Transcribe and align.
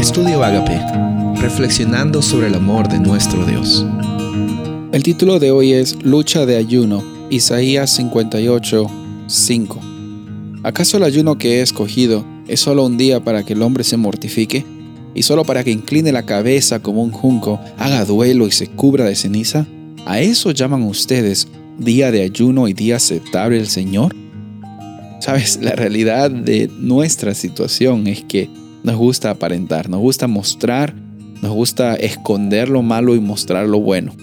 Estudio 0.00 0.42
Agape, 0.42 0.80
reflexionando 1.42 2.22
sobre 2.22 2.46
el 2.46 2.54
amor 2.54 2.88
de 2.88 2.98
nuestro 2.98 3.44
Dios. 3.44 3.84
El 4.92 5.02
título 5.02 5.38
de 5.38 5.50
hoy 5.50 5.74
es 5.74 6.02
Lucha 6.02 6.46
de 6.46 6.56
ayuno, 6.56 7.04
Isaías 7.28 7.90
58, 7.90 8.86
5. 9.26 9.80
¿Acaso 10.62 10.96
el 10.96 11.02
ayuno 11.02 11.36
que 11.36 11.58
he 11.58 11.60
escogido 11.60 12.24
es 12.48 12.60
solo 12.60 12.86
un 12.86 12.96
día 12.96 13.22
para 13.22 13.42
que 13.44 13.52
el 13.52 13.60
hombre 13.60 13.84
se 13.84 13.98
mortifique? 13.98 14.64
¿Y 15.14 15.22
solo 15.22 15.44
para 15.44 15.64
que 15.64 15.70
incline 15.70 16.12
la 16.12 16.24
cabeza 16.24 16.80
como 16.80 17.02
un 17.02 17.10
junco, 17.10 17.60
haga 17.76 18.06
duelo 18.06 18.46
y 18.46 18.52
se 18.52 18.68
cubra 18.68 19.04
de 19.04 19.14
ceniza? 19.14 19.66
¿A 20.06 20.20
eso 20.20 20.52
llaman 20.52 20.82
ustedes 20.84 21.46
día 21.76 22.10
de 22.10 22.22
ayuno 22.22 22.68
y 22.68 22.72
día 22.72 22.96
aceptable 22.96 23.58
del 23.58 23.68
Señor? 23.68 24.16
Sabes, 25.20 25.58
la 25.60 25.72
realidad 25.72 26.30
de 26.30 26.70
nuestra 26.78 27.34
situación 27.34 28.06
es 28.06 28.24
que 28.24 28.48
nos 28.82 28.96
gusta 28.96 29.30
aparentar, 29.30 29.88
nos 29.88 30.00
gusta 30.00 30.26
mostrar, 30.26 30.94
nos 31.42 31.52
gusta 31.52 31.94
esconder 31.94 32.68
lo 32.68 32.82
malo 32.82 33.14
y 33.14 33.20
mostrar 33.20 33.66
lo 33.66 33.80
bueno. 33.80 34.14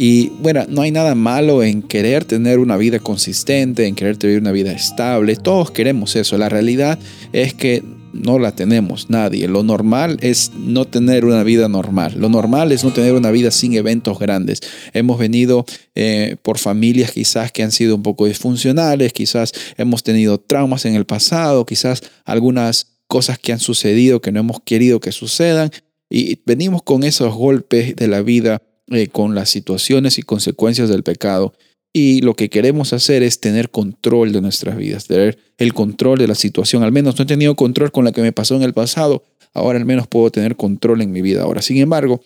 Y 0.00 0.28
bueno, 0.40 0.64
no 0.68 0.82
hay 0.82 0.92
nada 0.92 1.16
malo 1.16 1.64
en 1.64 1.82
querer 1.82 2.24
tener 2.24 2.60
una 2.60 2.76
vida 2.76 3.00
consistente, 3.00 3.86
en 3.86 3.96
querer 3.96 4.16
tener 4.16 4.40
una 4.40 4.52
vida 4.52 4.70
estable. 4.70 5.34
Todos 5.34 5.72
queremos 5.72 6.14
eso. 6.14 6.38
La 6.38 6.48
realidad 6.48 7.00
es 7.32 7.52
que 7.52 7.82
no 8.12 8.38
la 8.38 8.52
tenemos 8.52 9.10
nadie. 9.10 9.48
Lo 9.48 9.64
normal 9.64 10.18
es 10.20 10.52
no 10.56 10.84
tener 10.84 11.24
una 11.24 11.42
vida 11.42 11.68
normal. 11.68 12.14
Lo 12.16 12.28
normal 12.28 12.70
es 12.70 12.84
no 12.84 12.92
tener 12.92 13.14
una 13.14 13.32
vida 13.32 13.50
sin 13.50 13.74
eventos 13.74 14.20
grandes. 14.20 14.60
Hemos 14.92 15.18
venido 15.18 15.66
eh, 15.96 16.36
por 16.42 16.58
familias 16.58 17.10
quizás 17.10 17.50
que 17.50 17.64
han 17.64 17.72
sido 17.72 17.96
un 17.96 18.04
poco 18.04 18.26
disfuncionales, 18.26 19.12
quizás 19.12 19.52
hemos 19.76 20.04
tenido 20.04 20.38
traumas 20.38 20.84
en 20.84 20.94
el 20.94 21.06
pasado, 21.06 21.66
quizás 21.66 22.02
algunas 22.24 22.97
cosas 23.08 23.38
que 23.38 23.52
han 23.52 23.58
sucedido 23.58 24.20
que 24.20 24.30
no 24.30 24.40
hemos 24.40 24.60
querido 24.60 25.00
que 25.00 25.12
sucedan 25.12 25.70
y 26.08 26.38
venimos 26.46 26.82
con 26.82 27.02
esos 27.02 27.34
golpes 27.34 27.96
de 27.96 28.06
la 28.06 28.22
vida, 28.22 28.62
eh, 28.88 29.08
con 29.08 29.34
las 29.34 29.50
situaciones 29.50 30.18
y 30.18 30.22
consecuencias 30.22 30.88
del 30.88 31.02
pecado. 31.02 31.54
Y 31.92 32.20
lo 32.20 32.34
que 32.34 32.50
queremos 32.50 32.92
hacer 32.92 33.22
es 33.22 33.40
tener 33.40 33.70
control 33.70 34.32
de 34.32 34.40
nuestras 34.40 34.76
vidas, 34.76 35.06
tener 35.06 35.38
el 35.56 35.74
control 35.74 36.18
de 36.18 36.28
la 36.28 36.34
situación. 36.34 36.82
Al 36.82 36.92
menos 36.92 37.18
no 37.18 37.24
he 37.24 37.26
tenido 37.26 37.56
control 37.56 37.90
con 37.90 38.04
la 38.04 38.12
que 38.12 38.22
me 38.22 38.32
pasó 38.32 38.56
en 38.56 38.62
el 38.62 38.74
pasado, 38.74 39.24
ahora 39.52 39.78
al 39.78 39.84
menos 39.84 40.06
puedo 40.06 40.30
tener 40.30 40.54
control 40.54 41.02
en 41.02 41.10
mi 41.10 41.22
vida 41.22 41.42
ahora. 41.42 41.62
Sin 41.62 41.78
embargo, 41.78 42.22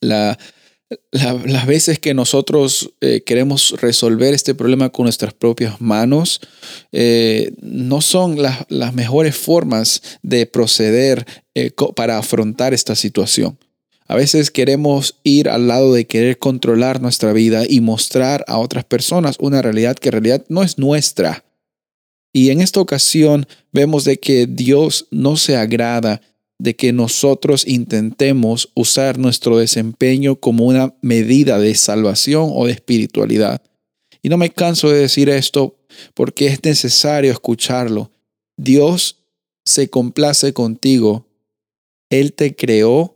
la, 0.00 0.38
las 1.12 1.66
veces 1.66 1.98
que 1.98 2.14
nosotros 2.14 2.92
eh, 3.00 3.22
queremos 3.24 3.74
resolver 3.80 4.34
este 4.34 4.54
problema 4.54 4.90
con 4.90 5.04
nuestras 5.04 5.32
propias 5.32 5.80
manos, 5.80 6.40
eh, 6.92 7.52
no 7.60 8.00
son 8.00 8.36
las 8.40 8.94
mejores 8.94 9.36
formas 9.36 10.02
de 10.22 10.46
proceder 10.46 11.26
eh, 11.54 11.70
para 11.96 12.18
afrontar 12.18 12.74
esta 12.74 12.94
situación. 12.94 13.58
A 14.06 14.16
veces 14.16 14.50
queremos 14.50 15.16
ir 15.22 15.48
al 15.48 15.66
lado 15.66 15.94
de 15.94 16.06
querer 16.06 16.38
controlar 16.38 17.00
nuestra 17.00 17.32
vida 17.32 17.64
y 17.66 17.80
mostrar 17.80 18.44
a 18.46 18.58
otras 18.58 18.84
personas 18.84 19.36
una 19.40 19.62
realidad 19.62 19.96
que 19.96 20.10
en 20.10 20.12
realidad 20.12 20.44
no 20.48 20.62
es 20.62 20.78
nuestra. 20.78 21.44
Y 22.30 22.50
en 22.50 22.60
esta 22.60 22.80
ocasión 22.80 23.46
vemos 23.72 24.04
de 24.04 24.18
que 24.18 24.46
Dios 24.46 25.06
no 25.10 25.36
se 25.36 25.56
agrada 25.56 26.20
de 26.58 26.76
que 26.76 26.92
nosotros 26.92 27.66
intentemos 27.66 28.70
usar 28.74 29.18
nuestro 29.18 29.58
desempeño 29.58 30.36
como 30.36 30.66
una 30.66 30.94
medida 31.02 31.58
de 31.58 31.74
salvación 31.74 32.50
o 32.52 32.66
de 32.66 32.72
espiritualidad. 32.72 33.62
Y 34.22 34.28
no 34.28 34.38
me 34.38 34.50
canso 34.50 34.88
de 34.88 35.00
decir 35.00 35.28
esto 35.28 35.76
porque 36.14 36.46
es 36.46 36.62
necesario 36.64 37.30
escucharlo. 37.30 38.10
Dios 38.56 39.24
se 39.64 39.90
complace 39.90 40.52
contigo. 40.52 41.26
Él 42.10 42.32
te 42.32 42.54
creó 42.54 43.14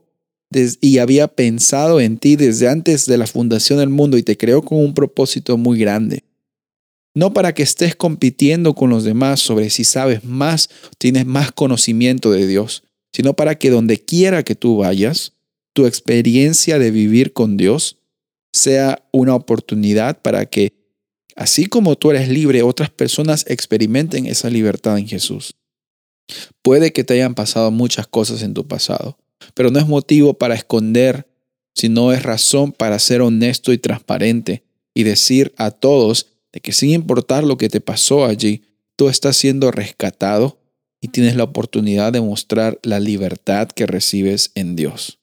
y 0.81 0.99
había 0.99 1.29
pensado 1.29 2.01
en 2.01 2.19
ti 2.19 2.37
desde 2.37 2.69
antes 2.69 3.07
de 3.07 3.19
la 3.19 3.27
fundación 3.27 3.79
del 3.79 3.91
mundo 3.91 4.17
y 4.17 4.23
te 4.23 4.37
creó 4.37 4.63
con 4.63 4.79
un 4.79 4.95
propósito 4.95 5.57
muy 5.57 5.79
grande. 5.79 6.25
No 7.15 7.33
para 7.33 7.53
que 7.53 7.63
estés 7.63 7.97
compitiendo 7.97 8.75
con 8.75 8.91
los 8.91 9.05
demás 9.05 9.41
sobre 9.41 9.71
si 9.71 9.85
sabes 9.85 10.25
más, 10.25 10.71
tienes 10.99 11.27
más 11.27 11.53
conocimiento 11.53 12.31
de 12.31 12.47
Dios, 12.47 12.85
sino 13.13 13.35
para 13.35 13.57
que 13.57 13.71
donde 13.71 13.99
quiera 13.99 14.43
que 14.43 14.55
tú 14.55 14.79
vayas, 14.79 15.33
tu 15.73 15.87
experiencia 15.87 16.79
de 16.79 16.91
vivir 16.91 17.33
con 17.33 17.57
Dios 17.57 17.99
sea 18.53 19.05
una 19.13 19.35
oportunidad 19.35 20.21
para 20.23 20.47
que, 20.47 20.73
así 21.37 21.67
como 21.67 21.97
tú 21.97 22.11
eres 22.11 22.29
libre, 22.29 22.63
otras 22.63 22.91
personas 22.91 23.45
experimenten 23.49 24.27
esa 24.27 24.51
libertad 24.51 24.99
en 24.99 25.07
Jesús. 25.07 25.55
Puede 26.63 26.93
que 26.93 27.05
te 27.05 27.15
hayan 27.15 27.35
pasado 27.35 27.71
muchas 27.71 28.07
cosas 28.07 28.43
en 28.43 28.55
tu 28.55 28.67
pasado, 28.67 29.19
pero 29.55 29.71
no 29.71 29.79
es 29.79 29.87
motivo 29.87 30.35
para 30.35 30.55
esconder, 30.55 31.27
sino 31.75 32.13
es 32.13 32.23
razón 32.23 32.73
para 32.73 32.99
ser 32.99 33.23
honesto 33.23 33.73
y 33.73 33.79
transparente 33.79 34.65
y 34.95 35.05
decir 35.05 35.55
a 35.57 35.71
todos 35.71 36.27
de 36.53 36.61
que 36.61 36.73
sin 36.73 36.91
importar 36.91 37.45
lo 37.45 37.57
que 37.57 37.69
te 37.69 37.81
pasó 37.81 38.25
allí, 38.25 38.63
tú 38.97 39.09
estás 39.09 39.37
siendo 39.37 39.71
rescatado 39.71 40.58
y 41.01 41.09
tienes 41.09 41.37
la 41.37 41.45
oportunidad 41.45 42.13
de 42.13 42.21
mostrar 42.21 42.79
la 42.83 43.01
libertad 43.01 43.69
que 43.69 43.87
recibes 43.87 44.51
en 44.55 44.77
Dios. 44.77 45.19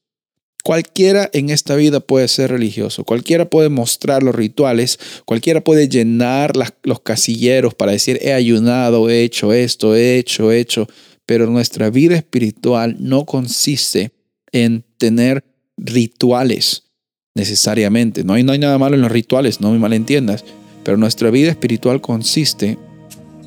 Cualquiera 0.63 1.30
en 1.31 1.52
esta 1.52 1.75
vida 1.75 2.00
puede 2.00 2.28
ser 2.28 2.50
religioso, 2.50 3.03
cualquiera 3.03 3.50
puede 3.50 3.69
mostrar 3.69 4.24
los 4.24 4.34
rituales, 4.34 4.97
cualquiera 5.25 5.64
puede 5.64 5.88
llenar 5.88 6.53
los 6.84 7.00
casilleros 7.02 7.75
para 7.75 7.91
decir 7.91 8.18
he 8.24 8.34
ayunado, 8.34 9.09
he 9.09 9.22
hecho 9.22 9.53
esto, 9.53 9.96
he 9.96 10.18
hecho, 10.18 10.52
he 10.52 10.59
hecho, 10.59 10.88
pero 11.28 11.46
nuestra 11.46 11.91
vida 11.91 12.16
espiritual 12.16 12.96
no 13.00 13.25
consiste 13.25 14.12
en 14.52 14.84
tener 14.97 15.44
rituales 15.78 16.85
necesariamente. 17.35 18.24
No 18.24 18.34
hay, 18.34 18.44
no 18.44 18.53
hay 18.53 18.59
nada 18.59 18.80
malo 18.80 18.96
en 18.96 19.02
los 19.02 19.12
rituales, 19.12 19.62
no 19.62 19.72
me 19.72 19.78
malentiendas, 19.78 20.46
pero 20.84 20.97
nuestra 20.97 21.30
vida 21.30 21.52
espiritual 21.52 22.02
consiste 22.02 22.80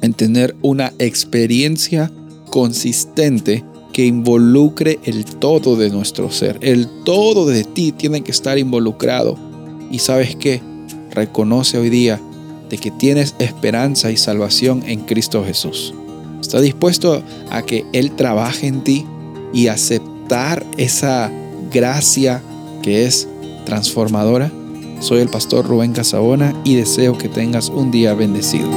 en 0.03 0.15
tener 0.15 0.55
una 0.63 0.93
experiencia 0.99 2.13
consistente 2.49 3.65
que 3.93 4.07
involucre 4.07 4.99
el 5.05 5.25
todo 5.25 5.77
de 5.77 5.91
nuestro 5.91 6.31
ser. 6.31 6.59
El 6.61 6.89
todo 7.05 7.47
de 7.47 7.65
ti 7.65 7.93
tiene 7.93 8.23
que 8.23 8.31
estar 8.31 8.59
involucrado. 8.59 9.37
Y 9.91 9.99
sabes 9.99 10.37
qué? 10.37 10.61
Reconoce 11.11 11.79
hoy 11.79 11.91
día 11.91 12.21
de 12.69 12.79
que 12.79 12.91
tienes 12.91 13.35
esperanza 13.39 14.11
y 14.11 14.17
salvación 14.17 14.83
en 14.87 15.01
Cristo 15.01 15.45
Jesús. 15.45 15.95
¿Estás 16.41 16.63
dispuesto 16.63 17.23
a 17.51 17.63
que 17.63 17.85
Él 17.93 18.13
trabaje 18.13 18.67
en 18.67 18.85
ti 18.85 19.05
y 19.53 19.69
aceptar 19.69 20.65
esa 20.77 21.33
gracia 21.73 22.43
que 22.83 23.07
es 23.07 23.29
transformadora? 23.65 24.53
Soy 25.01 25.21
el 25.21 25.29
pastor 25.29 25.67
Rubén 25.67 25.93
Casabona 25.93 26.55
y 26.65 26.75
deseo 26.75 27.17
que 27.17 27.29
tengas 27.29 27.69
un 27.69 27.91
día 27.91 28.15
bendecido. 28.15 28.69